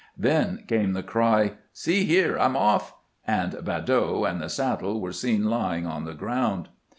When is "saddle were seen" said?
4.49-5.43